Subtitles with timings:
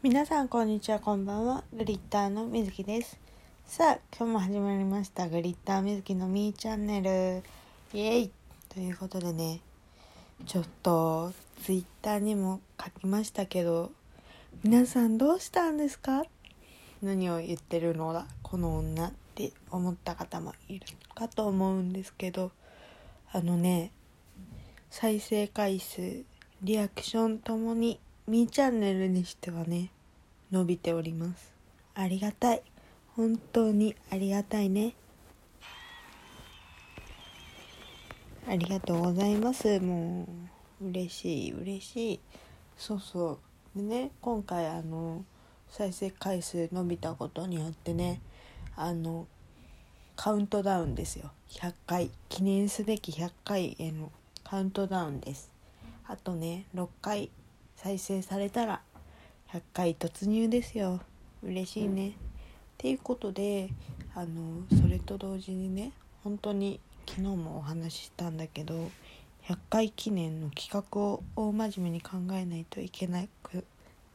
[0.00, 1.64] 皆さんこんにちはこんばんは。
[1.76, 3.18] グリッターのみずきです。
[3.66, 5.28] さあ今日も始まりました。
[5.28, 7.42] グリッターみずきのみーチャンネル
[7.92, 8.30] イエイ。
[8.68, 9.58] ということでね
[10.46, 11.32] ちょっと
[11.64, 13.90] ツイッターにも書きましたけど
[14.62, 16.22] 皆さんどうしたんですか？
[17.02, 18.24] 何を言ってるのだ？
[18.44, 20.86] この女って思った方もいる
[21.16, 22.52] かと思うんですけど
[23.32, 23.90] あのね
[24.90, 26.22] 再生回数
[26.62, 29.88] リアクションともにみーチャンネルにしてはね
[30.52, 31.50] 伸びております。
[31.94, 32.62] ありがたい。
[33.16, 34.92] 本当にありがたいね。
[38.46, 39.80] ありがとうございます。
[39.80, 40.28] も
[40.82, 42.20] う嬉しい嬉しい。
[42.76, 43.38] そうそ
[43.74, 43.78] う。
[43.78, 45.24] でね今回あの
[45.70, 48.20] 再生回数伸びたことによってね
[48.76, 49.26] あの
[50.16, 51.30] カウントダウンですよ。
[51.48, 52.10] 100回。
[52.28, 54.12] 記念すべき100回への
[54.44, 55.50] カウントダウンです。
[56.06, 57.30] あとね6回。
[57.80, 58.80] 再生されたら
[59.52, 61.00] 100回突入ですよ。
[61.44, 62.08] 嬉しいね。
[62.08, 62.12] っ
[62.76, 63.70] ていうことで
[64.16, 65.92] あのそれと同時にね
[66.24, 68.90] 本当に昨日もお話ししたんだけど
[69.44, 73.64] 100回記念の企画を大真面目に考えないといけなく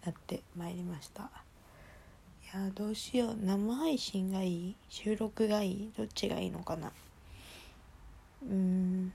[0.06, 1.24] なってまいりました。
[1.24, 1.26] い
[2.54, 3.38] やどうしよう。
[3.42, 4.76] 生配信がいい？
[4.90, 5.92] 収録がいい？
[5.98, 6.92] どっちがいいのかな？
[8.46, 9.14] うーん。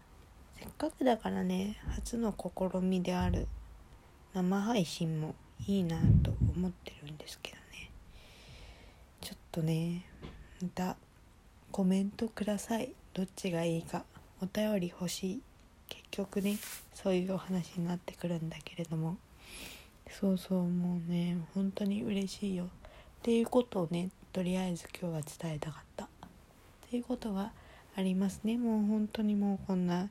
[0.58, 3.46] せっかくだからね初の試みである
[4.38, 5.34] 生配信も
[5.66, 7.90] いいなと思ってるんですけどね。
[9.20, 10.04] ちょっとね
[10.62, 10.96] また
[11.72, 12.92] コメントください。
[13.14, 14.04] どっちがいいか。
[14.40, 15.42] お便り欲しい。
[15.88, 16.56] 結局ね
[16.94, 19.16] そういうお話になってくるんだけれども。
[20.08, 22.66] そうそうもうね本当に嬉しいよ。
[22.66, 22.68] っ
[23.22, 26.04] ていうことをねとりあえず今日は伝えたかった。
[26.04, 26.08] っ
[26.88, 27.50] ていうことが
[27.96, 28.56] ありますね。
[28.56, 30.08] もう本当にもうこんな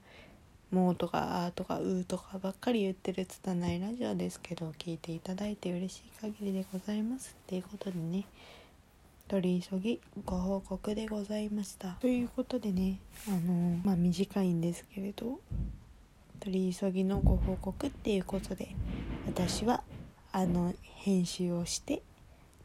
[0.72, 7.36] もうとかあとかうとかばっかり言ってる拙いラジオですけど聞いていただいて嬉しい限りでございます。
[7.44, 8.26] っていうことでね。
[9.28, 11.98] 取り急ぎご報告でございました。
[12.00, 15.42] ということでねあのまあ短いんですけれど
[16.40, 18.70] 取り急ぎのご報告っていうことで
[19.26, 19.84] 私は
[20.32, 22.02] あの編集をして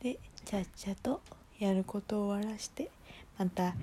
[0.02, 1.20] でちゃっちゃと
[1.58, 2.90] やることを終わらして
[3.38, 3.74] また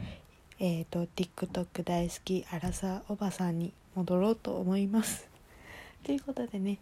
[0.62, 5.30] えーと TikTok 大好きアラサーおばさんに戻ろうと思います。
[6.04, 6.80] ということでね、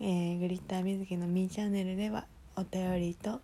[0.00, 2.26] えーグリッター水木のみーチャンネルでは
[2.56, 3.40] お便りと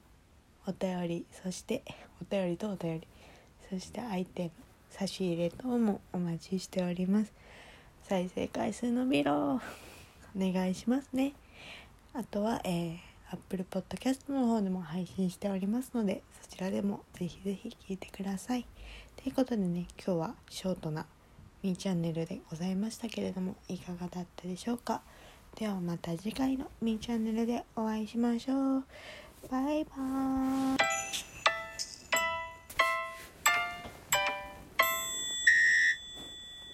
[0.66, 1.84] お便りそして
[2.20, 3.06] お便りとお便り
[3.70, 4.50] そしてアイテム
[4.90, 7.32] 差し入れ等もお待ちしております。
[8.02, 9.60] 再生回数伸びろ
[10.34, 11.32] お願いしますね。
[12.12, 12.98] あとは、えー
[13.32, 18.64] Apple Podcast の方でも配信しておりますのでそちらでもぜひぜひ聞いてください。
[19.16, 21.06] ということでね今日はショートな
[21.62, 25.02] みーチャンネルでございましたけれどもいかがだったでしょうか？
[25.56, 28.84] ではまた次回のみーチャンネルでお会いしましょう。
[29.50, 30.85] バイバーイ。